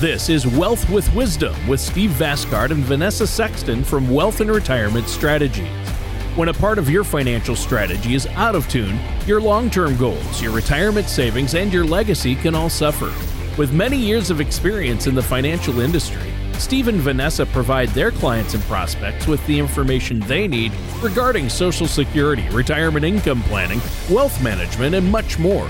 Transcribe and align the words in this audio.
This 0.00 0.28
is 0.28 0.46
Wealth 0.46 0.88
with 0.90 1.12
Wisdom 1.12 1.56
with 1.66 1.80
Steve 1.80 2.10
Vasgard 2.10 2.70
and 2.70 2.84
Vanessa 2.84 3.26
Sexton 3.26 3.82
from 3.82 4.08
Wealth 4.08 4.40
and 4.40 4.48
Retirement 4.48 5.08
Strategies. 5.08 5.88
When 6.36 6.50
a 6.50 6.54
part 6.54 6.78
of 6.78 6.88
your 6.88 7.02
financial 7.02 7.56
strategy 7.56 8.14
is 8.14 8.28
out 8.36 8.54
of 8.54 8.68
tune, 8.68 9.00
your 9.26 9.40
long 9.40 9.70
term 9.70 9.96
goals, 9.96 10.40
your 10.40 10.52
retirement 10.52 11.08
savings, 11.08 11.56
and 11.56 11.72
your 11.72 11.84
legacy 11.84 12.36
can 12.36 12.54
all 12.54 12.70
suffer. 12.70 13.12
With 13.58 13.72
many 13.72 13.96
years 13.96 14.30
of 14.30 14.40
experience 14.40 15.08
in 15.08 15.16
the 15.16 15.22
financial 15.22 15.80
industry, 15.80 16.32
Steve 16.60 16.86
and 16.86 17.00
Vanessa 17.00 17.44
provide 17.46 17.88
their 17.88 18.12
clients 18.12 18.54
and 18.54 18.62
prospects 18.66 19.26
with 19.26 19.44
the 19.48 19.58
information 19.58 20.20
they 20.20 20.46
need 20.46 20.70
regarding 21.02 21.48
Social 21.48 21.88
Security, 21.88 22.48
retirement 22.50 23.04
income 23.04 23.42
planning, 23.42 23.80
wealth 24.08 24.40
management, 24.44 24.94
and 24.94 25.10
much 25.10 25.40
more. 25.40 25.68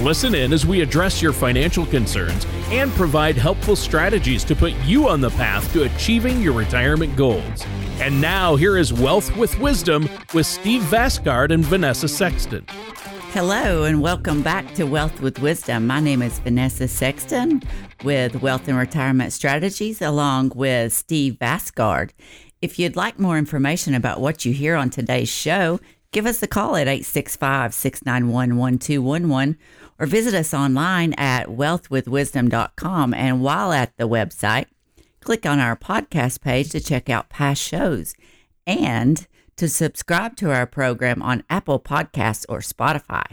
Listen 0.00 0.34
in 0.34 0.52
as 0.52 0.66
we 0.66 0.82
address 0.82 1.22
your 1.22 1.32
financial 1.32 1.86
concerns 1.86 2.46
and 2.68 2.92
provide 2.92 3.34
helpful 3.34 3.74
strategies 3.74 4.44
to 4.44 4.54
put 4.54 4.74
you 4.84 5.08
on 5.08 5.22
the 5.22 5.30
path 5.30 5.72
to 5.72 5.84
achieving 5.84 6.42
your 6.42 6.52
retirement 6.52 7.16
goals. 7.16 7.64
And 7.98 8.20
now, 8.20 8.56
here 8.56 8.76
is 8.76 8.92
Wealth 8.92 9.34
with 9.38 9.58
Wisdom 9.58 10.06
with 10.34 10.44
Steve 10.44 10.82
Vasgard 10.82 11.50
and 11.50 11.64
Vanessa 11.64 12.08
Sexton. 12.08 12.66
Hello, 13.32 13.84
and 13.84 14.02
welcome 14.02 14.42
back 14.42 14.74
to 14.74 14.84
Wealth 14.84 15.22
with 15.22 15.38
Wisdom. 15.38 15.86
My 15.86 16.00
name 16.00 16.20
is 16.20 16.40
Vanessa 16.40 16.88
Sexton 16.88 17.62
with 18.04 18.42
Wealth 18.42 18.68
and 18.68 18.76
Retirement 18.76 19.32
Strategies, 19.32 20.02
along 20.02 20.52
with 20.54 20.92
Steve 20.92 21.38
Vasgard. 21.40 22.10
If 22.60 22.78
you'd 22.78 22.96
like 22.96 23.18
more 23.18 23.38
information 23.38 23.94
about 23.94 24.20
what 24.20 24.44
you 24.44 24.52
hear 24.52 24.76
on 24.76 24.90
today's 24.90 25.30
show, 25.30 25.80
give 26.12 26.26
us 26.26 26.42
a 26.42 26.46
call 26.46 26.76
at 26.76 26.86
865 26.86 27.72
691 27.72 28.58
1211 28.58 29.58
or 29.98 30.06
visit 30.06 30.34
us 30.34 30.52
online 30.52 31.12
at 31.14 31.48
wealthwithwisdom.com. 31.48 33.14
And 33.14 33.40
while 33.40 33.72
at 33.72 33.96
the 33.96 34.08
website, 34.08 34.66
click 35.20 35.46
on 35.46 35.58
our 35.58 35.76
podcast 35.76 36.40
page 36.40 36.70
to 36.70 36.80
check 36.80 37.08
out 37.08 37.28
past 37.28 37.62
shows 37.62 38.14
and 38.66 39.26
to 39.56 39.68
subscribe 39.68 40.36
to 40.36 40.50
our 40.52 40.66
program 40.66 41.22
on 41.22 41.44
Apple 41.48 41.80
Podcasts 41.80 42.44
or 42.48 42.58
Spotify. 42.58 43.24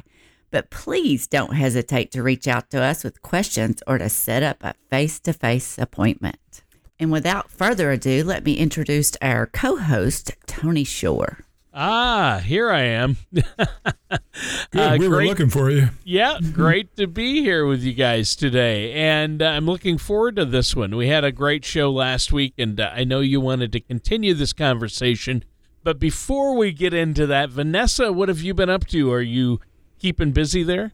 But 0.52 0.70
please 0.70 1.28
don't 1.28 1.56
hesitate 1.56 2.12
to 2.12 2.24
reach 2.24 2.48
out 2.48 2.70
to 2.70 2.82
us 2.82 3.04
with 3.04 3.22
questions 3.22 3.82
or 3.88 3.98
to 3.98 4.08
set 4.08 4.44
up 4.44 4.64
a 4.64 4.76
face 4.90 5.20
to 5.22 5.34
face 5.34 5.78
appointment. 5.78 6.62
And 7.00 7.12
without 7.12 7.50
further 7.50 7.92
ado, 7.92 8.24
let 8.24 8.46
me 8.46 8.54
introduce 8.54 9.14
our 9.22 9.48
co 9.48 9.78
host, 9.78 10.32
Tony 10.46 10.84
Shore. 10.84 11.40
Ah, 11.76 12.40
here 12.46 12.70
I 12.70 12.82
am. 12.82 13.18
Good. 13.34 14.80
Uh, 14.80 14.96
we 15.00 15.08
were 15.08 15.26
looking 15.26 15.50
for 15.50 15.72
you. 15.72 15.90
Yeah, 16.04 16.38
great 16.54 16.96
to 16.98 17.08
be 17.08 17.42
here 17.42 17.66
with 17.66 17.82
you 17.82 17.94
guys 17.94 18.36
today. 18.36 18.94
And 18.94 19.42
uh, 19.42 19.48
I'm 19.48 19.66
looking 19.66 19.98
forward 19.98 20.36
to 20.36 20.46
this 20.46 20.76
one. 20.76 20.96
We 20.96 21.08
had 21.08 21.24
a 21.24 21.32
great 21.32 21.66
show 21.66 21.92
last 21.92 22.32
week, 22.32 22.54
and 22.60 22.80
uh, 22.80 22.92
I 22.94 23.04
know 23.06 23.22
you 23.22 23.42
wanted 23.42 23.72
to 23.72 23.80
continue 23.80 24.36
this 24.36 24.54
conversation. 24.54 25.44
But 25.84 26.00
before 26.00 26.56
we 26.56 26.72
get 26.72 26.94
into 26.94 27.26
that, 27.28 27.50
Vanessa, 27.50 28.14
what 28.14 28.30
have 28.30 28.42
you 28.42 28.54
been 28.54 28.70
up 28.70 28.86
to? 28.88 29.12
Are 29.12 29.22
you 29.22 29.60
keeping 29.98 30.32
busy 30.32 30.62
there? 30.62 30.94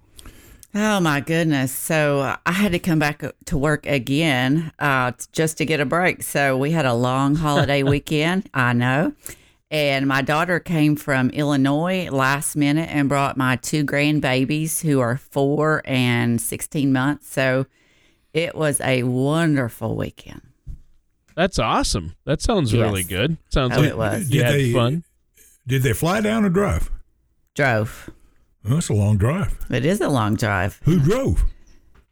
Oh 0.73 1.00
my 1.00 1.19
goodness. 1.19 1.73
So 1.73 2.19
uh, 2.19 2.38
I 2.45 2.52
had 2.53 2.72
to 2.72 2.80
come 2.80 3.00
back 3.00 3.23
to 3.45 3.57
work 3.57 3.85
again 3.85 4.72
uh, 4.80 5.11
just 5.31 5.57
to 5.57 5.66
get 5.66 5.80
a 5.80 5.85
break. 5.85 6.23
So 6.23 6.57
we 6.57 6.72
had 6.72 6.85
a 6.85 6.94
long 6.94 7.35
holiday 7.35 7.83
weekend. 7.95 8.50
I 8.53 8.73
know. 8.73 9.13
And 9.72 10.08
my 10.08 10.22
daughter 10.22 10.59
came 10.59 10.95
from 10.95 11.30
Illinois 11.30 12.09
last 12.09 12.56
minute 12.56 12.89
and 12.92 13.08
brought 13.08 13.38
my 13.38 13.56
two 13.58 13.86
grandbabies 13.86 14.81
who 14.81 15.00
are 15.00 15.17
four 15.17 15.84
and 15.86 16.42
16 16.42 16.91
months. 16.91 17.28
So 17.30 17.68
it 18.34 18.56
was 18.56 18.81
a 18.81 19.03
wonderful 19.03 19.96
weekend. 19.96 20.41
That's 21.35 21.59
awesome. 21.59 22.16
That 22.25 22.41
sounds 22.41 22.74
yes. 22.74 22.81
really 22.81 23.03
good. 23.03 23.38
Sounds 23.50 23.78
oh, 23.78 23.81
like 23.81 23.90
it 23.90 23.97
was. 23.97 24.30
You 24.30 24.44
had 24.44 24.56
they, 24.56 24.74
fun. 24.74 25.03
Did 25.68 25.84
they 25.84 25.94
fly 25.94 26.22
down 26.22 26.44
or 26.44 26.50
drive? 26.50 26.90
Drove. 27.53 28.09
Well, 28.63 28.74
that's 28.74 28.90
a 28.90 28.94
long 28.94 29.18
drive. 29.18 29.57
It 29.69 29.86
is 29.86 30.01
a 30.01 30.09
long 30.09 30.36
drive. 30.36 30.81
Who 30.84 31.00
drove? 31.00 31.44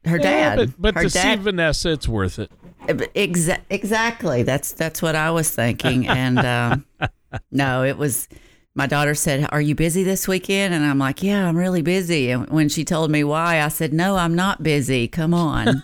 Her 0.06 0.18
yeah, 0.18 0.56
dad. 0.56 0.56
But, 0.56 0.81
but 0.81 0.95
Her 0.95 1.03
to 1.03 1.09
dad. 1.09 1.39
see 1.39 1.44
Vanessa, 1.44 1.91
it's 1.91 2.07
worth 2.07 2.39
it. 2.39 2.51
Exa- 2.88 3.62
exactly. 3.69 4.44
That's 4.44 4.72
that's 4.72 5.01
what 5.01 5.16
I 5.16 5.31
was 5.31 5.50
thinking. 5.50 6.07
And 6.07 6.39
um, 6.39 6.85
no, 7.52 7.84
it 7.84 7.98
was. 7.98 8.28
My 8.75 8.86
daughter 8.86 9.16
said, 9.16 9.50
"Are 9.52 9.62
you 9.62 9.74
busy 9.75 10.03
this 10.03 10.28
weekend?" 10.28 10.74
And 10.74 10.86
I'm 10.86 11.00
like, 11.00 11.24
"Yeah, 11.24 11.48
I'm 11.48 11.58
really 11.58 11.81
busy." 11.81 12.30
And 12.31 12.48
when 12.50 12.70
she 12.70 12.86
told 12.86 13.09
me 13.09 13.24
why, 13.24 13.62
I 13.62 13.70
said, 13.70 13.94
"No, 13.94 14.16
I'm 14.16 14.36
not 14.36 14.64
busy. 14.64 15.08
Come 15.08 15.34
on." 15.34 15.84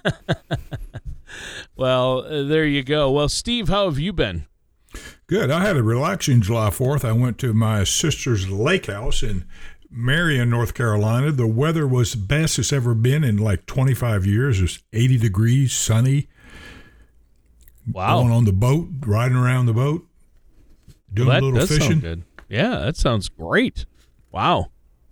well, 1.76 2.20
uh, 2.20 2.44
there 2.44 2.66
you 2.66 2.84
go. 2.84 3.12
Well, 3.12 3.30
Steve, 3.30 3.70
how 3.70 3.86
have 3.86 4.00
you 4.00 4.14
been? 4.14 4.46
Good. 5.28 5.50
I 5.50 5.66
had 5.66 5.78
a 5.78 5.84
relaxing 5.84 6.42
July 6.42 6.70
4th. 6.70 7.04
I 7.04 7.14
went 7.14 7.40
to 7.40 7.54
my 7.54 7.84
sister's 7.84 8.50
lake 8.50 8.86
house 8.86 9.24
in 9.24 9.46
Marion, 9.90 10.50
North 10.50 10.74
Carolina. 10.74 11.32
The 11.32 11.48
weather 11.48 11.88
was 11.88 12.12
the 12.12 12.18
best 12.18 12.60
it's 12.60 12.74
ever 12.74 12.94
been 12.94 13.24
in 13.24 13.38
like 13.38 13.66
25 13.66 14.26
years. 14.26 14.60
It 14.60 14.64
was 14.64 14.84
80 14.92 15.18
degrees, 15.18 15.74
sunny. 15.74 16.28
Wow. 17.92 18.22
Going 18.22 18.34
on 18.34 18.46
the 18.46 18.54
boat, 18.54 18.90
riding 19.06 19.38
around 19.38 19.66
the 19.66 19.74
boat, 19.74 20.08
doing 21.14 21.28
well, 21.30 21.44
a 21.44 21.46
little 21.46 21.68
fishing. 21.68 22.00
good. 22.00 22.24
Yeah, 22.50 22.80
that 22.80 22.98
sounds 22.98 23.30
great. 23.30 23.86
Wow. 24.32 24.72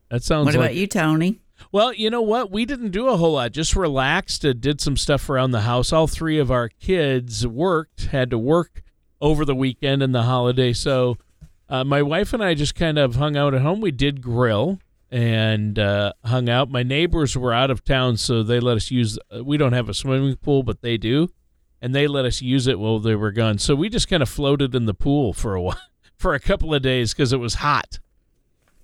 That 0.09 0.23
sounds 0.23 0.45
What 0.45 0.56
like, 0.56 0.66
about 0.66 0.75
you, 0.75 0.88
Tony? 0.88 1.41
Well, 1.72 1.94
you 1.94 2.09
know 2.09 2.22
what? 2.22 2.51
We 2.51 2.66
didn't 2.66 2.91
do 2.91 3.07
a 3.07 3.17
whole 3.17 3.34
lot. 3.34 3.51
Just 3.51 3.75
relaxed, 3.75 4.44
uh, 4.45 4.53
did 4.53 4.81
some 4.81 4.97
stuff 4.97 5.29
around 5.29 5.51
the 5.51 5.61
house. 5.61 5.94
All 5.94 6.07
three 6.07 6.38
of 6.40 6.51
our 6.51 6.69
kids 6.69 7.45
worked, 7.47 8.07
had 8.07 8.29
to 8.31 8.38
work 8.38 8.81
over 9.22 9.45
the 9.45 9.56
weekend 9.56 10.01
and 10.01 10.13
the 10.13 10.23
holiday. 10.23 10.73
So 10.73 11.17
uh, 11.69 11.84
my 11.84 12.01
wife 12.01 12.34
and 12.34 12.44
I 12.44 12.56
just 12.56 12.75
kind 12.75 12.97
of 12.97 13.16
hung 13.16 13.38
out 13.38 13.53
at 13.53 13.61
home. 13.61 13.79
We 13.79 13.91
did 13.91 14.22
grill 14.22 14.79
and 15.11 15.78
uh, 15.78 16.13
hung 16.25 16.50
out. 16.50 16.69
My 16.72 16.84
neighbors 16.84 17.38
were 17.38 17.53
out 17.53 17.69
of 17.69 17.84
town, 17.84 18.17
so 18.17 18.44
they 18.44 18.59
let 18.59 18.78
us 18.78 18.91
use. 18.91 19.19
Uh, 19.34 19.44
we 19.44 19.57
don't 19.57 19.73
have 19.73 19.88
a 19.90 19.94
swimming 19.94 20.35
pool, 20.38 20.63
but 20.63 20.81
they 20.81 20.97
do, 20.97 21.29
and 21.81 21.94
they 21.94 22.07
let 22.07 22.25
us 22.25 22.41
use 22.41 22.67
it 22.67 22.79
while 22.79 23.00
they 23.00 23.16
were 23.16 23.31
gone. 23.31 23.57
So 23.59 23.75
we 23.75 23.90
just 23.90 24.07
kind 24.09 24.23
of 24.23 24.29
floated 24.29 24.73
in 24.73 24.85
the 24.85 24.94
pool 24.94 25.34
for 25.34 25.53
a 25.56 25.61
while, 25.61 25.78
for 26.21 26.35
a 26.35 26.39
couple 26.39 26.73
of 26.73 26.81
days 26.83 27.13
because 27.13 27.33
it 27.33 27.37
was 27.39 27.55
hot. 27.55 27.97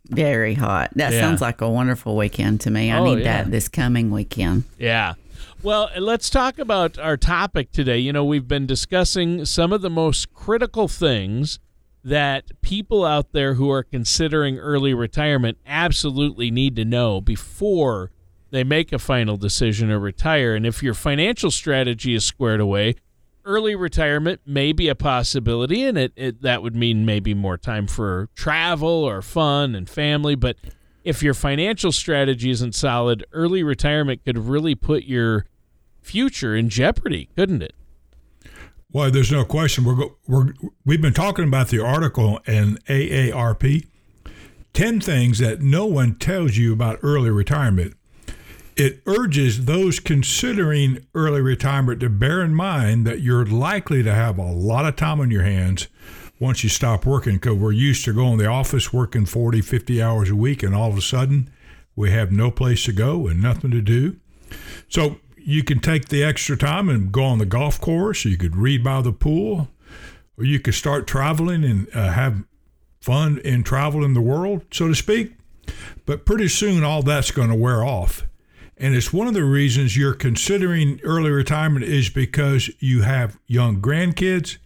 Very 0.10 0.56
hot. 0.56 0.90
That 0.96 1.14
Yeah. 1.14 1.20
sounds 1.22 1.40
like 1.42 1.62
a 1.62 1.70
wonderful 1.70 2.16
weekend 2.16 2.62
to 2.62 2.72
me. 2.72 2.92
I 2.92 2.98
Oh, 3.00 3.06
need 3.06 3.20
yeah. 3.24 3.44
that 3.44 3.52
this 3.52 3.68
coming 3.68 4.10
weekend. 4.10 4.64
Yeah. 4.80 5.14
Well, 5.62 5.90
let's 6.00 6.30
talk 6.30 6.58
about 6.60 6.98
our 6.98 7.16
topic 7.18 7.72
today. 7.72 8.00
You 8.00 8.12
know, 8.14 8.26
we've 8.26 8.48
been 8.48 8.66
discussing 8.66 9.46
some 9.46 9.72
of 9.72 9.82
the 9.82 9.90
most 9.90 10.34
critical 10.34 10.88
things 10.88 11.60
that 12.04 12.46
people 12.62 13.04
out 13.06 13.34
there 13.34 13.56
who 13.56 13.70
are 13.70 13.84
considering 13.84 14.58
early 14.58 14.94
retirement 14.94 15.58
absolutely 15.68 16.50
need 16.50 16.76
to 16.78 16.86
know 16.86 17.20
before 17.22 18.12
they 18.50 18.64
make 18.64 18.94
a 18.94 19.00
final 19.00 19.36
decision 19.36 19.90
to 19.90 20.00
retire. 20.00 20.56
And 20.56 20.66
if 20.66 20.82
your 20.82 20.94
financial 20.94 21.52
strategy 21.52 22.16
is 22.16 22.24
squared 22.24 22.62
away, 22.62 22.96
early 23.48 23.76
retirement 23.76 24.42
may 24.46 24.74
be 24.74 24.90
a 24.90 24.96
possibility, 24.96 25.84
and 25.84 25.98
it, 25.98 26.14
it 26.16 26.42
that 26.44 26.62
would 26.62 26.76
mean 26.76 27.06
maybe 27.06 27.34
more 27.34 27.58
time 27.58 27.88
for 27.88 28.30
travel 28.36 28.90
or 28.90 29.22
fun 29.24 29.74
and 29.74 29.90
family. 29.90 30.36
But 30.36 30.58
if 31.04 31.24
your 31.24 31.34
financial 31.34 31.92
strategy 31.92 32.52
isn't 32.52 32.76
solid, 32.76 33.26
early 33.32 33.64
retirement 33.64 34.24
could 34.26 34.38
really 34.38 34.76
put 34.76 35.06
your 35.06 35.46
future 36.02 36.56
in 36.56 36.70
jeopardy, 36.70 37.30
couldn't 37.36 37.64
it? 37.64 37.74
Well, 38.92 39.12
there's 39.12 39.32
no 39.32 39.44
question. 39.44 39.84
We're, 39.84 40.10
we're 40.28 40.54
we've 40.86 41.02
been 41.02 41.14
talking 41.14 41.46
about 41.48 41.70
the 41.70 41.84
article 41.84 42.40
in 42.46 42.78
AARP, 42.88 43.88
ten 44.74 45.00
things 45.02 45.40
that 45.40 45.62
no 45.62 45.86
one 45.86 46.16
tells 46.16 46.58
you 46.58 46.74
about 46.74 47.00
early 47.04 47.30
retirement. 47.30 47.96
It 48.78 49.02
urges 49.08 49.66
those 49.66 50.00
considering 50.00 51.04
early 51.16 51.42
retirement 51.42 52.00
to 52.02 52.12
bear 52.12 52.44
in 52.44 52.54
mind 52.54 53.08
that 53.08 53.22
you're 53.22 53.44
likely 53.44 54.04
to 54.04 54.14
have 54.14 54.38
a 54.38 54.52
lot 54.52 54.86
of 54.86 54.96
time 54.96 55.20
on 55.20 55.32
your 55.32 55.42
hands 55.42 55.88
once 56.40 56.64
you 56.64 56.70
stop 56.70 57.04
working 57.04 57.38
because 57.38 57.56
we're 57.56 57.72
used 57.72 58.06
to 58.06 58.14
going 58.14 58.38
to 58.38 58.44
the 58.44 58.50
office 58.50 58.94
working 58.94 59.26
40, 59.26 59.62
50 59.62 60.00
hours 60.00 60.30
a 60.30 60.36
week, 60.36 60.62
and 60.62 60.76
all 60.76 60.92
of 60.92 60.98
a 60.98 61.02
sudden 61.02 61.50
we 61.96 62.12
have 62.12 62.32
no 62.32 62.52
place 62.52 62.84
to 62.84 62.92
go 62.92 63.26
and 63.26 63.42
nothing 63.42 63.72
to 63.72 63.82
do. 63.82 64.18
So 64.88 65.18
you 65.38 65.64
can 65.64 65.80
take 65.80 66.10
the 66.10 66.24
extra 66.24 66.56
time 66.56 66.88
and 66.88 67.12
go 67.12 67.24
on 67.24 67.40
the 67.40 67.48
golf 67.48 67.82
course, 67.82 68.28
or 68.28 68.30
you 68.30 68.38
could 68.38 68.56
read 68.56 68.84
by 68.84 69.02
the 69.02 69.12
pool, 69.12 69.70
or 70.38 70.44
you 70.44 70.60
could 70.60 70.76
start 70.76 71.08
traveling 71.08 71.64
and 71.64 71.88
uh, 71.96 72.12
have 72.12 72.44
fun 73.02 73.40
in 73.40 73.64
travel 73.64 74.06
in 74.06 74.14
the 74.14 74.22
world, 74.22 74.66
so 74.72 74.88
to 74.88 74.94
speak. 74.94 75.34
But 76.06 76.28
pretty 76.28 76.48
soon, 76.48 76.84
all 76.84 77.02
that's 77.02 77.32
going 77.32 77.50
to 77.50 77.56
wear 77.56 77.84
off. 77.84 78.28
And 78.80 78.96
it's 78.96 79.12
one 79.12 79.28
of 79.28 79.34
the 79.34 79.44
reasons 79.44 79.98
you're 79.98 80.14
considering 80.14 81.00
early 81.04 81.32
retirement 81.32 81.84
is 81.86 82.10
because 82.10 82.70
you 82.80 83.02
have 83.02 83.40
young 83.48 83.82
grandkids. 83.82 84.58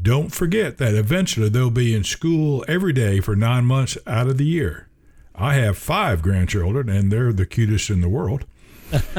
Don't 0.00 0.30
forget 0.30 0.78
that 0.78 0.94
eventually 0.94 1.48
they'll 1.48 1.70
be 1.70 1.94
in 1.94 2.04
school 2.04 2.64
every 2.68 2.92
day 2.92 3.20
for 3.20 3.34
nine 3.34 3.64
months 3.64 3.98
out 4.06 4.28
of 4.28 4.38
the 4.38 4.46
year. 4.46 4.88
I 5.34 5.54
have 5.54 5.76
five 5.76 6.22
grandchildren, 6.22 6.88
and 6.88 7.10
they're 7.10 7.32
the 7.32 7.46
cutest 7.46 7.90
in 7.90 8.00
the 8.00 8.08
world. 8.08 8.46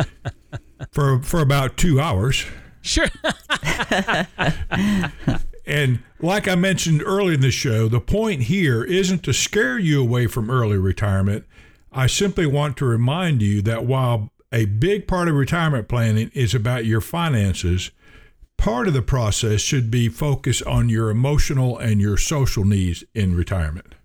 for 0.91 1.21
for 1.21 1.39
about 1.41 1.77
two 1.77 1.99
hours, 1.99 2.45
Sure. 2.81 3.07
and 5.65 5.99
like 6.19 6.47
I 6.47 6.55
mentioned 6.55 7.03
earlier 7.05 7.35
in 7.35 7.41
the 7.41 7.51
show, 7.51 7.87
the 7.87 8.01
point 8.01 8.43
here 8.43 8.83
isn't 8.83 9.23
to 9.23 9.33
scare 9.33 9.77
you 9.77 10.01
away 10.01 10.27
from 10.27 10.49
early 10.49 10.77
retirement. 10.77 11.45
I 11.91 12.07
simply 12.07 12.45
want 12.45 12.77
to 12.77 12.85
remind 12.85 13.41
you 13.41 13.61
that 13.63 13.85
while 13.85 14.31
a 14.51 14.65
big 14.65 15.07
part 15.07 15.27
of 15.27 15.35
retirement 15.35 15.87
planning 15.87 16.31
is 16.33 16.53
about 16.53 16.85
your 16.85 17.01
finances, 17.01 17.91
part 18.57 18.87
of 18.87 18.93
the 18.93 19.01
process 19.01 19.59
should 19.61 19.91
be 19.91 20.07
focused 20.07 20.63
on 20.63 20.87
your 20.87 21.09
emotional 21.09 21.77
and 21.77 21.99
your 21.99 22.17
social 22.17 22.63
needs 22.63 23.03
in 23.13 23.35
retirement. 23.35 23.95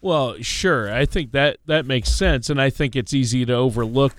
Well, 0.00 0.36
sure. 0.40 0.92
I 0.92 1.04
think 1.04 1.32
that 1.32 1.58
that 1.66 1.84
makes 1.84 2.10
sense 2.10 2.48
and 2.48 2.60
I 2.60 2.70
think 2.70 2.96
it's 2.96 3.12
easy 3.12 3.44
to 3.44 3.52
overlook 3.52 4.14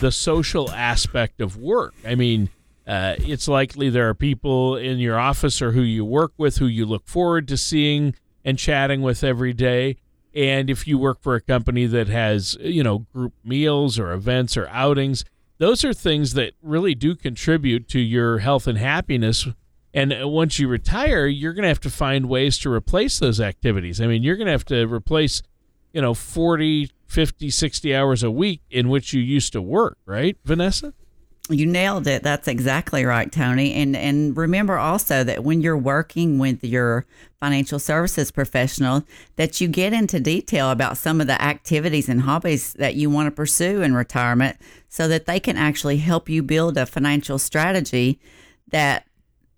the 0.00 0.10
social 0.10 0.70
aspect 0.72 1.40
of 1.40 1.56
work. 1.56 1.94
I 2.04 2.16
mean, 2.16 2.48
uh, 2.86 3.14
it's 3.18 3.46
likely 3.46 3.90
there 3.90 4.08
are 4.08 4.14
people 4.14 4.76
in 4.76 4.98
your 4.98 5.18
office 5.18 5.62
or 5.62 5.72
who 5.72 5.82
you 5.82 6.04
work 6.04 6.32
with 6.36 6.56
who 6.56 6.66
you 6.66 6.86
look 6.86 7.06
forward 7.06 7.46
to 7.48 7.56
seeing 7.56 8.16
and 8.44 8.58
chatting 8.58 9.02
with 9.02 9.22
every 9.22 9.52
day. 9.52 9.98
And 10.34 10.70
if 10.70 10.86
you 10.86 10.98
work 10.98 11.20
for 11.20 11.34
a 11.34 11.40
company 11.40 11.86
that 11.86 12.08
has, 12.08 12.56
you 12.60 12.82
know, 12.82 13.00
group 13.12 13.34
meals 13.44 13.98
or 13.98 14.12
events 14.12 14.56
or 14.56 14.68
outings, 14.68 15.24
those 15.58 15.84
are 15.84 15.92
things 15.92 16.34
that 16.34 16.54
really 16.62 16.94
do 16.94 17.14
contribute 17.14 17.88
to 17.88 17.98
your 17.98 18.38
health 18.38 18.66
and 18.66 18.78
happiness. 18.78 19.46
And 19.92 20.12
uh, 20.12 20.28
once 20.28 20.58
you 20.58 20.68
retire, 20.68 21.26
you're 21.26 21.52
going 21.52 21.64
to 21.64 21.68
have 21.68 21.80
to 21.80 21.90
find 21.90 22.28
ways 22.28 22.58
to 22.58 22.72
replace 22.72 23.18
those 23.18 23.40
activities. 23.40 24.00
I 24.00 24.06
mean, 24.06 24.22
you're 24.22 24.36
going 24.36 24.46
to 24.46 24.52
have 24.52 24.64
to 24.66 24.86
replace, 24.86 25.42
you 25.92 26.00
know, 26.00 26.14
40, 26.14 26.90
50, 27.06 27.50
60 27.50 27.94
hours 27.94 28.22
a 28.22 28.30
week 28.30 28.62
in 28.70 28.88
which 28.88 29.12
you 29.12 29.20
used 29.20 29.52
to 29.52 29.60
work, 29.60 29.98
right, 30.06 30.36
Vanessa? 30.44 30.94
You 31.50 31.66
nailed 31.66 32.06
it. 32.06 32.22
That's 32.22 32.46
exactly 32.46 33.04
right, 33.04 33.30
Tony. 33.30 33.74
And 33.74 33.96
and 33.96 34.36
remember 34.36 34.78
also 34.78 35.24
that 35.24 35.42
when 35.42 35.60
you're 35.60 35.76
working 35.76 36.38
with 36.38 36.62
your 36.62 37.06
financial 37.40 37.78
services 37.78 38.30
professional, 38.30 39.04
that 39.36 39.60
you 39.60 39.66
get 39.66 39.92
into 39.92 40.20
detail 40.20 40.70
about 40.70 40.96
some 40.96 41.20
of 41.20 41.26
the 41.26 41.40
activities 41.42 42.08
and 42.08 42.20
hobbies 42.22 42.74
that 42.74 42.94
you 42.94 43.10
want 43.10 43.26
to 43.26 43.30
pursue 43.32 43.82
in 43.82 43.94
retirement 43.94 44.58
so 44.88 45.08
that 45.08 45.26
they 45.26 45.40
can 45.40 45.56
actually 45.56 45.96
help 45.98 46.28
you 46.28 46.42
build 46.42 46.76
a 46.76 46.86
financial 46.86 47.38
strategy 47.38 48.20
that 48.68 49.06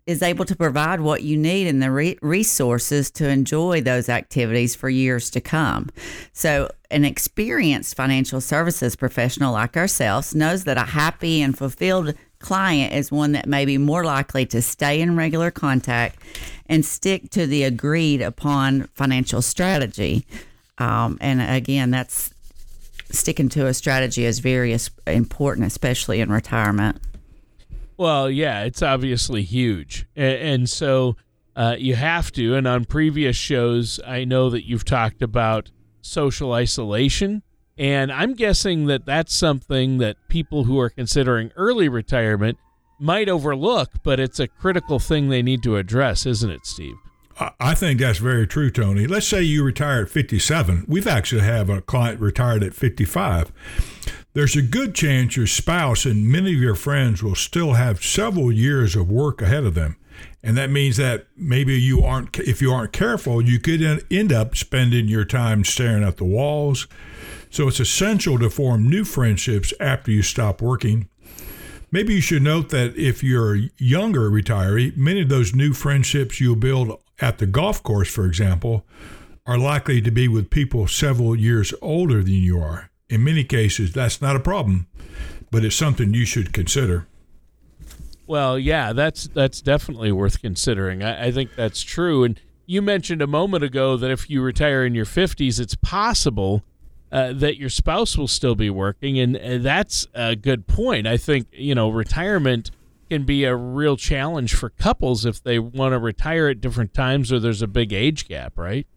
is 0.05 0.21
able 0.21 0.45
to 0.45 0.55
provide 0.55 0.99
what 0.99 1.23
you 1.23 1.37
need 1.37 1.67
and 1.67 1.81
the 1.81 1.91
re- 1.91 2.17
resources 2.21 3.09
to 3.11 3.27
enjoy 3.27 3.81
those 3.81 4.09
activities 4.09 4.75
for 4.75 4.89
years 4.89 5.29
to 5.29 5.41
come. 5.41 5.89
So, 6.33 6.69
an 6.91 7.05
experienced 7.05 7.95
financial 7.95 8.39
services 8.41 8.95
professional 8.95 9.53
like 9.53 9.75
ourselves 9.75 10.35
knows 10.35 10.65
that 10.65 10.77
a 10.77 10.81
happy 10.81 11.41
and 11.41 11.57
fulfilled 11.57 12.13
client 12.39 12.93
is 12.93 13.11
one 13.11 13.31
that 13.31 13.47
may 13.47 13.65
be 13.65 13.77
more 13.77 14.03
likely 14.03 14.45
to 14.45 14.61
stay 14.61 15.01
in 15.01 15.15
regular 15.15 15.49
contact 15.49 16.19
and 16.67 16.85
stick 16.85 17.29
to 17.31 17.47
the 17.47 17.63
agreed 17.63 18.21
upon 18.21 18.87
financial 18.93 19.41
strategy. 19.41 20.25
Um, 20.77 21.17
and 21.21 21.41
again, 21.41 21.91
that's 21.91 22.33
sticking 23.09 23.49
to 23.49 23.67
a 23.67 23.73
strategy 23.73 24.25
is 24.25 24.39
very 24.39 24.77
important, 25.07 25.67
especially 25.67 26.19
in 26.19 26.31
retirement. 26.31 26.99
Well, 27.97 28.29
yeah, 28.29 28.63
it's 28.63 28.81
obviously 28.81 29.43
huge. 29.43 30.05
And, 30.15 30.35
and 30.41 30.69
so 30.69 31.15
uh, 31.55 31.75
you 31.77 31.95
have 31.95 32.31
to. 32.33 32.55
And 32.55 32.67
on 32.67 32.85
previous 32.85 33.35
shows, 33.35 33.99
I 34.05 34.25
know 34.25 34.49
that 34.49 34.67
you've 34.67 34.85
talked 34.85 35.21
about 35.21 35.71
social 36.01 36.53
isolation. 36.53 37.43
And 37.77 38.11
I'm 38.11 38.33
guessing 38.33 38.85
that 38.87 39.05
that's 39.05 39.33
something 39.33 39.97
that 39.97 40.17
people 40.27 40.65
who 40.65 40.79
are 40.79 40.89
considering 40.89 41.51
early 41.55 41.89
retirement 41.89 42.57
might 42.99 43.27
overlook, 43.27 43.91
but 44.03 44.19
it's 44.19 44.39
a 44.39 44.47
critical 44.47 44.99
thing 44.99 45.29
they 45.29 45.41
need 45.41 45.63
to 45.63 45.77
address, 45.77 46.25
isn't 46.25 46.49
it, 46.49 46.65
Steve? 46.65 46.95
I 47.59 47.73
think 47.73 47.99
that's 47.99 48.19
very 48.19 48.45
true, 48.45 48.69
Tony. 48.69 49.07
Let's 49.07 49.27
say 49.27 49.41
you 49.41 49.63
retire 49.63 50.03
at 50.03 50.09
57. 50.09 50.85
We've 50.87 51.07
actually 51.07 51.41
have 51.41 51.67
a 51.67 51.81
client 51.81 52.19
retired 52.19 52.63
at 52.63 52.75
55 52.75 53.51
there's 54.33 54.55
a 54.55 54.61
good 54.63 54.95
chance 54.95 55.37
your 55.37 55.47
spouse 55.47 56.05
and 56.05 56.27
many 56.27 56.55
of 56.55 56.61
your 56.61 56.75
friends 56.75 57.21
will 57.21 57.35
still 57.35 57.73
have 57.73 58.03
several 58.03 58.51
years 58.51 58.95
of 58.95 59.09
work 59.09 59.41
ahead 59.41 59.63
of 59.63 59.75
them. 59.75 59.95
And 60.41 60.57
that 60.57 60.71
means 60.71 60.97
that 60.97 61.27
maybe 61.37 61.79
you 61.79 62.03
aren't, 62.03 62.39
if 62.39 62.61
you 62.61 62.71
aren't 62.71 62.91
careful, 62.91 63.41
you 63.41 63.59
could 63.59 64.03
end 64.11 64.33
up 64.33 64.55
spending 64.55 65.07
your 65.07 65.25
time 65.25 65.63
staring 65.63 66.03
at 66.03 66.17
the 66.17 66.25
walls. 66.25 66.87
So 67.49 67.67
it's 67.67 67.79
essential 67.79 68.39
to 68.39 68.49
form 68.49 68.89
new 68.89 69.05
friendships 69.05 69.73
after 69.79 70.11
you 70.11 70.23
stop 70.23 70.61
working. 70.61 71.09
Maybe 71.91 72.15
you 72.15 72.21
should 72.21 72.41
note 72.41 72.69
that 72.69 72.97
if 72.97 73.23
you're 73.23 73.55
a 73.55 73.69
younger 73.77 74.31
retiree, 74.31 74.97
many 74.97 75.21
of 75.21 75.29
those 75.29 75.53
new 75.53 75.73
friendships 75.73 76.41
you'll 76.41 76.55
build 76.55 76.99
at 77.19 77.37
the 77.37 77.45
golf 77.45 77.83
course, 77.83 78.09
for 78.09 78.25
example, 78.25 78.85
are 79.45 79.59
likely 79.59 80.01
to 80.01 80.09
be 80.09 80.27
with 80.27 80.49
people 80.49 80.87
several 80.87 81.35
years 81.35 81.71
older 81.81 82.23
than 82.23 82.33
you 82.33 82.59
are 82.59 82.89
in 83.09 83.23
many 83.23 83.43
cases, 83.43 83.93
that's 83.93 84.21
not 84.21 84.35
a 84.35 84.39
problem, 84.39 84.87
but 85.51 85.63
it's 85.63 85.75
something 85.75 86.13
you 86.13 86.25
should 86.25 86.53
consider. 86.53 87.07
Well, 88.25 88.57
yeah, 88.57 88.93
that's 88.93 89.27
that's 89.27 89.61
definitely 89.61 90.11
worth 90.11 90.41
considering. 90.41 91.03
I, 91.03 91.27
I 91.27 91.31
think 91.31 91.55
that's 91.55 91.81
true. 91.81 92.23
And 92.23 92.39
you 92.65 92.81
mentioned 92.81 93.21
a 93.21 93.27
moment 93.27 93.63
ago 93.63 93.97
that 93.97 94.09
if 94.09 94.29
you 94.29 94.41
retire 94.41 94.85
in 94.85 94.95
your 94.95 95.05
50s, 95.05 95.59
it's 95.59 95.75
possible 95.75 96.63
uh, 97.11 97.33
that 97.33 97.57
your 97.57 97.69
spouse 97.69 98.17
will 98.17 98.27
still 98.27 98.55
be 98.55 98.69
working, 98.69 99.19
and 99.19 99.37
uh, 99.37 99.57
that's 99.59 100.07
a 100.13 100.35
good 100.35 100.67
point. 100.67 101.05
I 101.05 101.17
think 101.17 101.47
you 101.51 101.75
know 101.75 101.89
retirement 101.89 102.71
can 103.09 103.25
be 103.25 103.43
a 103.43 103.55
real 103.55 103.97
challenge 103.97 104.55
for 104.55 104.69
couples 104.71 105.25
if 105.25 105.43
they 105.43 105.59
want 105.59 105.91
to 105.91 105.99
retire 105.99 106.47
at 106.47 106.61
different 106.61 106.93
times 106.93 107.31
or 107.31 107.39
there's 107.39 107.61
a 107.61 107.67
big 107.67 107.93
age 107.93 108.27
gap, 108.27 108.57
right? 108.57 108.87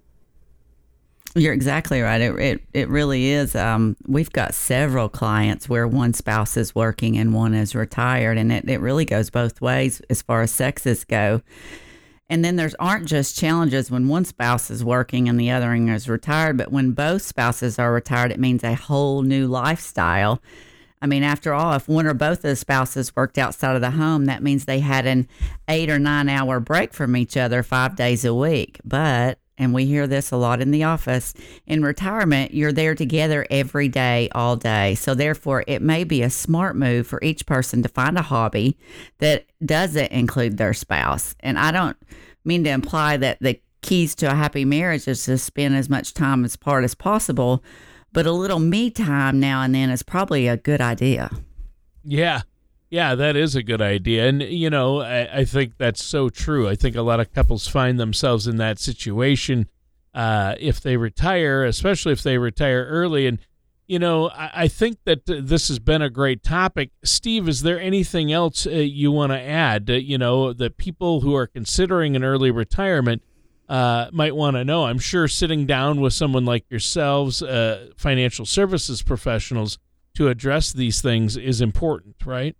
You're 1.36 1.52
exactly 1.52 2.00
right. 2.00 2.18
It 2.18 2.34
it, 2.38 2.62
it 2.72 2.88
really 2.88 3.26
is. 3.26 3.54
Um, 3.54 3.94
we've 4.06 4.32
got 4.32 4.54
several 4.54 5.10
clients 5.10 5.68
where 5.68 5.86
one 5.86 6.14
spouse 6.14 6.56
is 6.56 6.74
working 6.74 7.18
and 7.18 7.34
one 7.34 7.52
is 7.52 7.74
retired, 7.74 8.38
and 8.38 8.50
it, 8.50 8.66
it 8.66 8.80
really 8.80 9.04
goes 9.04 9.28
both 9.28 9.60
ways 9.60 10.00
as 10.08 10.22
far 10.22 10.40
as 10.40 10.50
sexes 10.50 11.04
go. 11.04 11.42
And 12.30 12.42
then 12.42 12.56
there's 12.56 12.74
aren't 12.76 13.06
just 13.06 13.38
challenges 13.38 13.90
when 13.90 14.08
one 14.08 14.24
spouse 14.24 14.70
is 14.70 14.82
working 14.82 15.28
and 15.28 15.38
the 15.38 15.50
other 15.50 15.74
is 15.74 16.08
retired, 16.08 16.56
but 16.56 16.72
when 16.72 16.93
both 16.93 17.20
spouses 17.20 17.78
are 17.78 17.93
retired, 17.93 18.32
it 18.32 18.40
means 18.40 18.64
a 18.64 18.74
whole 18.74 19.20
new 19.20 19.46
lifestyle. 19.46 20.43
I 21.02 21.06
mean, 21.06 21.22
after 21.22 21.52
all, 21.52 21.74
if 21.74 21.86
one 21.86 22.06
or 22.06 22.14
both 22.14 22.38
of 22.38 22.43
the 22.44 22.56
spouses 22.56 23.14
worked 23.14 23.36
outside 23.36 23.76
of 23.76 23.82
the 23.82 23.90
home, 23.90 24.24
that 24.24 24.43
means 24.43 24.64
they 24.64 24.81
had 24.81 25.05
an 25.05 25.28
eight 25.69 25.90
or 25.90 25.98
nine 25.98 26.31
hour 26.31 26.60
break 26.60 26.94
from 26.94 27.14
each 27.14 27.36
other 27.36 27.62
five 27.62 27.94
days 27.94 28.24
a 28.24 28.34
week. 28.34 28.81
But 28.82 29.38
and 29.58 29.72
we 29.72 29.86
hear 29.86 30.06
this 30.06 30.31
a 30.31 30.36
lot 30.36 30.60
in 30.60 30.70
the 30.70 30.84
office. 30.84 31.34
In 31.67 31.82
retirement, 31.82 32.55
you're 32.55 32.72
there 32.72 32.94
together 32.94 33.46
every 33.51 33.89
day, 33.89 34.29
all 34.32 34.56
day. 34.56 34.94
So, 34.94 35.15
therefore, 35.15 35.65
it 35.67 35.82
may 35.82 36.05
be 36.05 36.22
a 36.22 36.31
smart 36.31 36.77
move 36.77 37.06
for 37.06 37.22
each 37.22 37.46
person 37.46 37.82
to 37.82 37.89
find 37.89 38.19
a 38.19 38.22
hobby 38.22 38.79
that 39.19 39.46
doesn't 39.65 40.13
include 40.13 40.58
their 40.58 40.75
spouse. 40.75 41.34
And 41.41 41.58
I 41.58 41.72
don't 41.72 41.96
mean 42.44 42.65
to 42.65 42.70
imply 42.70 43.17
that 43.17 43.39
the 43.41 43.60
keys 43.82 44.15
to 44.17 44.31
a 44.31 44.34
happy 44.34 44.65
marriage 44.65 45.06
is 45.08 45.25
to 45.25 45.39
spend 45.39 45.77
as 45.77 45.89
much 45.89 46.15
time 46.15 46.44
as 46.44 46.56
part 46.56 46.84
as 46.84 46.94
possible, 46.94 47.63
but 48.13 48.27
a 48.27 48.32
little 48.32 48.58
me 48.58 48.91
time 48.91 49.39
now 49.41 49.63
and 49.63 49.75
then 49.75 49.91
is 49.91 50.03
probably 50.03 50.48
a 50.48 50.56
good 50.56 50.81
idea. 50.81 51.31
Yeah, 52.05 52.43
yeah, 52.88 53.14
that 53.14 53.36
is 53.36 53.56
a 53.56 53.62
good 53.62 53.82
idea. 53.82 54.28
And, 54.28 54.43
you 54.43 54.70
know, 54.70 55.00
I, 55.00 55.40
I, 55.40 55.44
think 55.44 55.76
that's 55.76 56.05
so 56.05 56.28
true. 56.28 56.69
I 56.69 56.76
think 56.76 56.94
a 56.94 57.02
lot 57.02 57.19
of 57.19 57.32
couples 57.32 57.66
find 57.66 57.98
themselves 57.98 58.46
in 58.46 58.58
that 58.58 58.78
situation 58.78 59.69
uh, 60.14 60.55
if 60.60 60.81
they 60.81 60.96
retire, 60.96 61.64
especially 61.64 62.12
if 62.12 62.22
they 62.22 62.38
retire 62.38 62.86
early. 62.88 63.26
And, 63.26 63.38
you 63.88 63.98
know, 63.98 64.31
I, 64.31 64.50
I 64.55 64.69
think 64.69 64.98
that 65.05 65.26
this 65.26 65.66
has 65.69 65.81
been 65.81 66.00
a 66.00 66.10
great 66.10 66.44
topic. 66.44 66.90
Steve, 67.02 67.48
is 67.48 67.62
there 67.62 67.81
anything 67.81 68.32
else 68.32 68.66
uh, 68.66 68.70
you 68.70 69.10
want 69.10 69.32
to 69.32 69.40
add? 69.40 69.90
Uh, 69.90 69.94
you 69.94 70.16
know, 70.16 70.52
that 70.52 70.76
people 70.76 71.22
who 71.22 71.34
are 71.34 71.48
considering 71.48 72.14
an 72.14 72.22
early 72.22 72.52
retirement 72.52 73.22
uh, 73.69 74.06
might 74.12 74.36
want 74.36 74.55
to 74.56 74.64
know? 74.64 74.84
I'm 74.84 75.00
sure 75.00 75.26
sitting 75.26 75.66
down 75.66 76.00
with 76.00 76.12
someone 76.12 76.44
like 76.44 76.64
yourselves, 76.70 77.43
uh, 77.43 77.88
financial 77.96 78.46
services 78.46 79.02
professionals, 79.02 79.78
to 80.14 80.28
address 80.28 80.72
these 80.72 81.02
things 81.02 81.36
is 81.36 81.60
important, 81.60 82.14
right? 82.24 82.56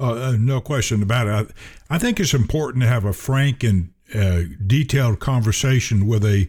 Uh, 0.00 0.12
uh, 0.14 0.36
no 0.38 0.62
question 0.62 1.02
about 1.02 1.26
it. 1.26 1.54
I, 1.90 1.96
I, 1.96 1.98
think 1.98 2.18
it's 2.18 2.32
important 2.32 2.82
to 2.82 2.88
have 2.88 3.04
a 3.04 3.12
frank 3.12 3.62
and 3.62 3.92
uh, 4.14 4.42
detailed 4.66 5.20
conversation 5.20 6.06
with 6.06 6.24
a 6.24 6.48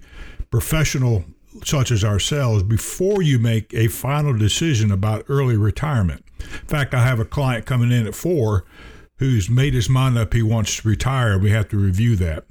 professional 0.51 1.25
such 1.65 1.91
as 1.91 2.03
ourselves 2.03 2.63
before 2.63 3.21
you 3.21 3.37
make 3.37 3.73
a 3.73 3.87
final 3.87 4.33
decision 4.33 4.89
about 4.89 5.25
early 5.27 5.57
retirement. 5.57 6.23
In 6.39 6.67
fact, 6.67 6.93
I 6.93 7.03
have 7.03 7.19
a 7.19 7.25
client 7.25 7.65
coming 7.65 7.91
in 7.91 8.07
at 8.07 8.15
four 8.15 8.63
who's 9.17 9.49
made 9.49 9.73
his 9.73 9.89
mind 9.89 10.17
up 10.17 10.33
he 10.33 10.41
wants 10.41 10.77
to 10.77 10.87
retire. 10.87 11.37
We 11.37 11.51
have 11.51 11.67
to 11.69 11.77
review 11.77 12.15
that. 12.15 12.45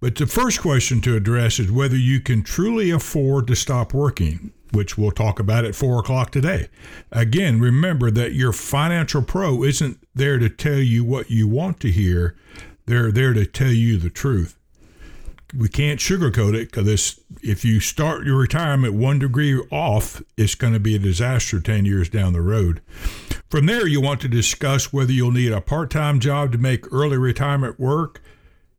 But 0.00 0.16
the 0.16 0.26
first 0.26 0.60
question 0.60 1.00
to 1.00 1.16
address 1.16 1.58
is 1.58 1.72
whether 1.72 1.96
you 1.96 2.20
can 2.20 2.42
truly 2.42 2.90
afford 2.90 3.46
to 3.46 3.56
stop 3.56 3.94
working 3.94 4.52
which 4.72 4.98
we'll 4.98 5.10
talk 5.10 5.38
about 5.38 5.64
at 5.64 5.74
four 5.74 5.98
o'clock 6.00 6.30
today. 6.30 6.68
Again, 7.12 7.60
remember 7.60 8.10
that 8.10 8.34
your 8.34 8.52
financial 8.52 9.22
pro 9.22 9.62
isn't 9.62 9.98
there 10.14 10.38
to 10.38 10.48
tell 10.48 10.78
you 10.78 11.04
what 11.04 11.30
you 11.30 11.48
want 11.48 11.80
to 11.80 11.90
hear, 11.90 12.36
they're 12.86 13.12
there 13.12 13.32
to 13.32 13.46
tell 13.46 13.70
you 13.70 13.98
the 13.98 14.10
truth. 14.10 14.56
We 15.56 15.68
can't 15.68 16.00
sugarcoat 16.00 16.54
it 16.54 16.72
because 16.72 17.20
if 17.40 17.64
you 17.64 17.78
start 17.78 18.26
your 18.26 18.36
retirement 18.36 18.94
one 18.94 19.20
degree 19.20 19.58
off, 19.70 20.20
it's 20.36 20.56
going 20.56 20.72
to 20.72 20.80
be 20.80 20.96
a 20.96 20.98
disaster 20.98 21.60
10 21.60 21.84
years 21.84 22.08
down 22.08 22.32
the 22.32 22.42
road. 22.42 22.82
From 23.48 23.66
there, 23.66 23.86
you 23.86 24.00
want 24.00 24.20
to 24.22 24.28
discuss 24.28 24.92
whether 24.92 25.12
you'll 25.12 25.30
need 25.30 25.52
a 25.52 25.60
part 25.60 25.90
time 25.90 26.18
job 26.18 26.50
to 26.52 26.58
make 26.58 26.92
early 26.92 27.16
retirement 27.16 27.78
work. 27.78 28.20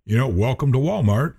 You 0.05 0.17
know, 0.17 0.27
welcome 0.27 0.73
to 0.73 0.77
Walmart 0.77 1.35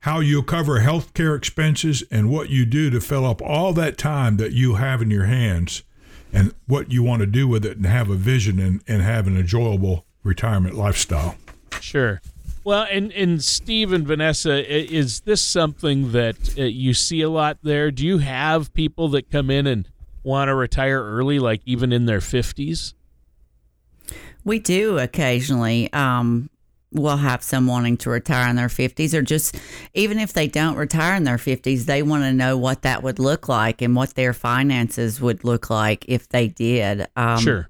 how 0.00 0.20
you'll 0.20 0.42
cover 0.42 0.80
health 0.80 1.12
care 1.14 1.34
expenses, 1.34 2.02
and 2.10 2.30
what 2.30 2.48
you 2.48 2.64
do 2.64 2.90
to 2.90 3.00
fill 3.00 3.26
up 3.26 3.42
all 3.42 3.72
that 3.74 3.98
time 3.98 4.36
that 4.38 4.52
you 4.52 4.76
have 4.76 5.02
in 5.02 5.10
your 5.10 5.26
hands 5.26 5.82
and 6.32 6.54
what 6.66 6.90
you 6.90 7.02
want 7.02 7.20
to 7.20 7.26
do 7.26 7.46
with 7.46 7.64
it 7.64 7.76
and 7.76 7.86
have 7.86 8.08
a 8.08 8.14
vision 8.14 8.58
and, 8.58 8.82
and 8.86 9.02
have 9.02 9.26
an 9.26 9.36
enjoyable 9.36 10.04
retirement 10.22 10.74
lifestyle. 10.74 11.36
Sure. 11.80 12.20
Well, 12.62 12.86
and, 12.90 13.10
and 13.12 13.42
Steve 13.42 13.92
and 13.92 14.06
Vanessa, 14.06 14.64
is 14.70 15.20
this 15.20 15.42
something 15.42 16.12
that 16.12 16.58
uh, 16.58 16.64
you 16.64 16.92
see 16.92 17.22
a 17.22 17.30
lot 17.30 17.58
there? 17.62 17.90
Do 17.90 18.06
you 18.06 18.18
have 18.18 18.72
people 18.74 19.08
that 19.08 19.30
come 19.30 19.50
in 19.50 19.66
and 19.66 19.88
want 20.22 20.48
to 20.48 20.54
retire 20.54 21.02
early, 21.02 21.38
like 21.38 21.62
even 21.64 21.92
in 21.92 22.04
their 22.04 22.20
50s? 22.20 22.92
We 24.44 24.58
do 24.58 24.98
occasionally. 24.98 25.92
Um, 25.92 26.50
will 26.92 27.16
have 27.16 27.42
some 27.42 27.66
wanting 27.66 27.96
to 27.96 28.10
retire 28.10 28.48
in 28.48 28.56
their 28.56 28.68
50s 28.68 29.14
or 29.14 29.22
just 29.22 29.56
even 29.94 30.18
if 30.18 30.32
they 30.32 30.48
don't 30.48 30.76
retire 30.76 31.14
in 31.14 31.24
their 31.24 31.36
50s 31.36 31.84
they 31.84 32.02
want 32.02 32.24
to 32.24 32.32
know 32.32 32.56
what 32.56 32.82
that 32.82 33.02
would 33.02 33.18
look 33.18 33.48
like 33.48 33.80
and 33.80 33.94
what 33.94 34.14
their 34.14 34.32
finances 34.32 35.20
would 35.20 35.44
look 35.44 35.70
like 35.70 36.04
if 36.08 36.28
they 36.28 36.48
did. 36.48 37.06
Um, 37.16 37.38
sure. 37.38 37.68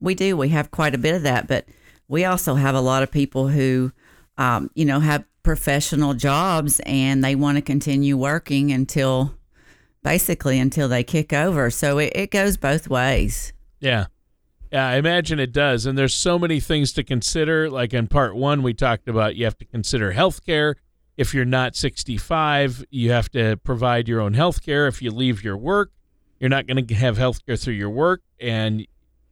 we 0.00 0.14
do 0.14 0.36
we 0.36 0.48
have 0.48 0.70
quite 0.70 0.94
a 0.94 0.98
bit 0.98 1.14
of 1.14 1.22
that 1.22 1.46
but 1.46 1.66
we 2.08 2.24
also 2.24 2.56
have 2.56 2.74
a 2.74 2.80
lot 2.80 3.02
of 3.02 3.10
people 3.10 3.48
who 3.48 3.92
um, 4.36 4.70
you 4.74 4.84
know 4.84 5.00
have 5.00 5.24
professional 5.42 6.14
jobs 6.14 6.80
and 6.84 7.22
they 7.22 7.34
want 7.34 7.56
to 7.56 7.62
continue 7.62 8.16
working 8.16 8.72
until 8.72 9.34
basically 10.02 10.58
until 10.58 10.88
they 10.88 11.04
kick 11.04 11.32
over. 11.32 11.70
So 11.70 11.98
it, 11.98 12.12
it 12.14 12.30
goes 12.30 12.56
both 12.56 12.88
ways. 12.88 13.52
Yeah 13.80 14.06
yeah, 14.72 14.88
I 14.88 14.96
imagine 14.96 15.40
it 15.40 15.52
does. 15.52 15.84
And 15.84 15.98
there's 15.98 16.14
so 16.14 16.38
many 16.38 16.60
things 16.60 16.92
to 16.92 17.02
consider. 17.02 17.68
Like 17.68 17.92
in 17.92 18.06
part 18.06 18.36
one, 18.36 18.62
we 18.62 18.72
talked 18.72 19.08
about 19.08 19.36
you 19.36 19.44
have 19.44 19.58
to 19.58 19.64
consider 19.64 20.12
health 20.12 20.44
care. 20.44 20.76
If 21.16 21.34
you're 21.34 21.44
not 21.44 21.74
65, 21.76 22.84
you 22.90 23.10
have 23.10 23.28
to 23.32 23.56
provide 23.58 24.08
your 24.08 24.20
own 24.20 24.34
health 24.34 24.62
care. 24.62 24.86
If 24.86 25.02
you 25.02 25.10
leave 25.10 25.42
your 25.42 25.56
work, 25.56 25.90
you're 26.38 26.50
not 26.50 26.66
going 26.66 26.86
to 26.86 26.94
have 26.94 27.18
health 27.18 27.44
care 27.44 27.56
through 27.56 27.74
your 27.74 27.90
work. 27.90 28.22
And, 28.40 28.86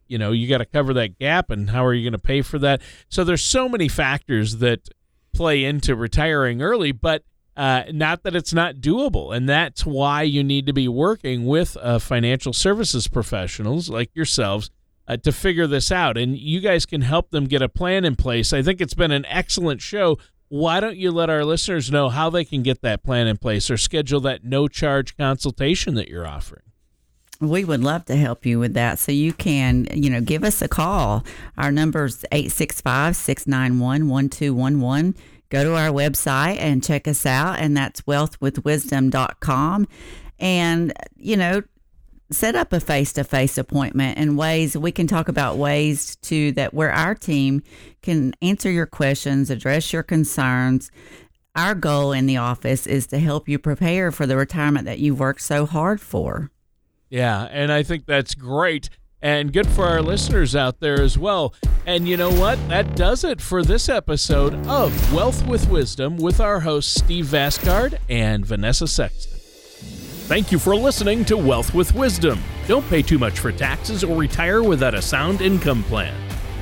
you 0.09 0.19
know, 0.19 0.33
you 0.33 0.49
got 0.49 0.59
to 0.59 0.67
cover 0.67 0.93
that 0.95 1.19
gap. 1.19 1.51
And 1.51 1.71
how 1.71 1.87
are 1.87 1.95
you 1.95 2.03
going 2.03 2.13
to 2.13 2.19
pay 2.19 2.43
for 2.43 2.59
that? 2.59 2.83
So 3.09 3.23
there's 3.23 3.43
so 3.43 3.69
many 3.69 3.89
factors 3.89 4.59
that 4.59 4.89
play 5.33 5.65
into 5.65 5.95
retiring 5.95 6.61
early, 6.61 6.91
but 6.91 7.23
uh, 7.57 7.85
not 7.93 8.25
that 8.25 8.35
it's 8.35 8.53
not 8.53 8.77
doable. 8.77 9.35
And 9.35 9.49
that's 9.49 9.87
why 9.87 10.23
you 10.23 10.43
need 10.43 10.67
to 10.67 10.73
be 10.73 10.89
working 10.89 11.47
with 11.47 11.77
uh, 11.81 12.01
financial 12.01 12.53
services 12.53 13.07
professionals 13.07 13.89
like 13.89 14.11
yourselves 14.15 14.71
uh, 15.09 15.17
to 15.17 15.33
figure 15.33 15.67
this 15.67 15.91
out. 15.91 16.17
And 16.17 16.37
you 16.37 16.61
guys 16.61 16.87
can 16.87 17.01
help 17.01 17.31
them 17.31 17.47
get 17.47 17.63
a 17.63 17.69
plan 17.69 18.05
in 18.05 18.15
place. 18.15 18.53
I 18.53 18.63
think 18.63 18.81
it's 18.81 18.95
been 18.95 19.11
an 19.11 19.25
excellent 19.27 19.81
show. 19.81 20.19
Why 20.49 20.81
don't 20.81 20.97
you 20.97 21.11
let 21.11 21.29
our 21.31 21.45
listeners 21.45 21.91
know 21.91 22.09
how 22.09 22.31
they 22.31 22.45
can 22.45 22.63
get 22.63 22.83
that 22.83 23.03
plan 23.03 23.27
in 23.27 23.37
place 23.37 23.71
or 23.71 23.77
schedule 23.77 24.21
that 24.21 24.45
no 24.45 24.69
charge 24.69 25.17
consultation 25.17 25.95
that 25.95 26.09
you're 26.09 26.27
offering? 26.27 26.63
We 27.41 27.65
would 27.65 27.83
love 27.85 28.05
to 28.07 28.17
help 28.17 28.45
you 28.45 28.59
with 28.59 28.75
that. 28.75 28.99
So 28.99 29.13
you 29.13 29.33
can, 29.33 29.87
you 29.93 30.11
know, 30.11 30.21
give 30.21 30.43
us 30.43 30.61
a 30.61 30.69
call. 30.69 31.25
Our 31.57 31.71
number 31.71 32.05
is 32.07 32.25
865 32.33 33.15
691 33.15 34.09
1211. 34.09 35.15
Go 35.51 35.65
to 35.65 35.77
our 35.77 35.89
website 35.89 36.59
and 36.59 36.85
check 36.85 37.09
us 37.09 37.25
out, 37.25 37.59
and 37.59 37.77
that's 37.77 38.03
wealthwithwisdom.com. 38.03 39.89
And, 40.41 40.93
you 41.17 41.37
know, 41.37 41.63
set 42.31 42.55
up 42.55 42.73
a 42.73 42.81
face-to-face 42.81 43.57
appointment 43.59 44.19
and 44.19 44.37
ways 44.37 44.77
we 44.77 44.93
can 44.93 45.07
talk 45.07 45.29
about 45.29 45.57
ways 45.57 46.17
to 46.17 46.53
that 46.53 46.75
where 46.75 46.93
our 46.93 47.15
team 47.15 47.63
can 48.03 48.33
answer 48.43 48.71
your 48.71 48.87
questions 48.87 49.51
address 49.51 49.93
your 49.93 50.03
concerns 50.03 50.91
our 51.57 51.75
goal 51.75 52.13
in 52.13 52.27
the 52.27 52.37
office 52.37 52.87
is 52.87 53.07
to 53.07 53.19
help 53.19 53.49
you 53.49 53.59
prepare 53.59 54.13
for 54.13 54.27
the 54.27 54.37
retirement 54.37 54.85
that 54.85 54.99
you've 54.99 55.21
worked 55.21 55.43
so 55.43 55.65
hard 55.67 56.01
for 56.01 56.51
yeah 57.09 57.49
and 57.51 57.73
i 57.73 57.83
think 57.83 58.05
that's 58.07 58.35
great 58.35 58.91
and 59.23 59.53
good 59.53 59.67
for 59.67 59.85
our 59.85 60.03
listeners 60.03 60.55
out 60.55 60.81
there 60.81 61.01
as 61.01 61.19
well. 61.19 61.55
And 61.87 62.07
you 62.07 62.17
know 62.17 62.31
what? 62.31 62.57
That 62.69 62.97
does 62.97 63.25
it 63.25 63.41
for 63.41 63.63
this 63.63 63.89
episode 63.89 64.55
of 64.67 65.13
Wealth 65.13 65.47
with 65.47 65.69
Wisdom 65.69 66.19
with 66.19 66.41
our 66.41 66.61
hosts 66.61 66.95
Steve 66.95 67.27
Vasgard 67.27 67.99
and 68.09 68.45
Vanessa 68.45 68.87
Sexton. 68.87 69.38
Thank 70.29 70.53
you 70.53 70.59
for 70.59 70.77
listening 70.77 71.25
to 71.25 71.39
Wealth 71.39 71.73
with 71.73 71.95
Wisdom. 71.95 72.39
Don't 72.67 72.87
pay 72.91 73.01
too 73.01 73.19
much 73.19 73.39
for 73.39 73.51
taxes 73.51 74.05
or 74.05 74.15
retire 74.15 74.63
without 74.63 74.93
a 74.93 75.01
sound 75.01 75.41
income 75.41 75.83
plan. 75.85 76.15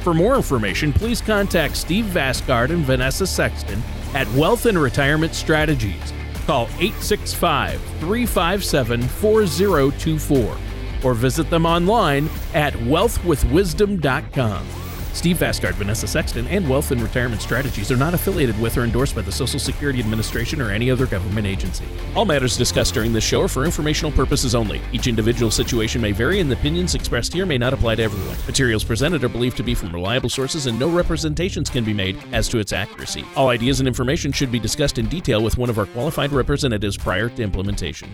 For 0.03 0.15
more 0.15 0.37
information, 0.37 0.93
please 0.93 1.21
contact 1.21 1.77
Steve 1.77 2.05
Vasgard 2.05 2.71
and 2.71 2.85
Vanessa 2.85 3.27
Sexton 3.27 3.83
at 4.15 4.33
Wealth 4.35 4.67
and 4.67 4.79
Retirement 4.79 5.35
Strategies. 5.35 6.13
Call 6.47 6.67
865 6.79 7.81
357 7.99 9.03
4024 9.03 10.57
or 11.03 11.15
visit 11.15 11.51
them 11.51 11.67
online 11.67 12.31
at 12.55 12.73
wealthwithwisdom.com. 12.75 14.86
Steve 15.17 15.39
Vasgard, 15.39 15.73
Vanessa 15.77 16.07
Sexton, 16.07 16.47
and 16.49 16.69
Wealth 16.69 16.91
and 16.91 17.01
Retirement 17.01 17.41
Strategies 17.41 17.91
are 17.91 17.97
not 17.97 18.13
affiliated 18.13 18.61
with 18.61 18.77
or 18.77 18.85
endorsed 18.85 19.15
by 19.15 19.23
the 19.23 19.33
Social 19.33 19.59
Security 19.59 19.99
Administration 19.99 20.61
or 20.61 20.71
any 20.71 20.91
other 20.91 21.07
government 21.07 21.47
agency. 21.47 21.87
All 22.15 22.27
matters 22.27 22.55
discussed 22.55 22.93
during 22.93 23.15
this 23.15 23.25
show 23.25 23.41
are 23.41 23.49
for 23.49 23.65
informational 23.65 24.13
purposes 24.13 24.55
only. 24.55 24.79
Each 24.93 25.07
individual 25.07 25.51
situation 25.51 26.03
may 26.03 26.13
vary, 26.13 26.41
and 26.41 26.51
the 26.51 26.55
opinions 26.55 26.95
expressed 26.95 27.33
here 27.33 27.47
may 27.47 27.57
not 27.57 27.73
apply 27.73 27.95
to 27.95 28.03
everyone. 28.03 28.37
Materials 28.47 28.85
presented 28.85 29.25
are 29.25 29.31
believed 29.31 29.57
to 29.57 29.63
be 29.63 29.75
from 29.75 29.91
reliable 29.91 30.29
sources, 30.29 30.67
and 30.67 30.79
no 30.79 30.91
representations 30.91 31.71
can 31.71 31.83
be 31.83 31.95
made 31.95 32.23
as 32.33 32.47
to 32.49 32.59
its 32.59 32.75
accuracy. 32.75 33.25
All 33.37 33.49
ideas 33.49 33.81
and 33.81 33.89
information 33.89 34.33
should 34.33 34.53
be 34.53 34.59
discussed 34.59 34.99
in 34.99 35.07
detail 35.07 35.43
with 35.43 35.57
one 35.57 35.71
of 35.71 35.79
our 35.79 35.87
qualified 35.87 36.31
representatives 36.31 36.99
prior 36.99 37.31
to 37.31 37.43
implementation. 37.43 38.11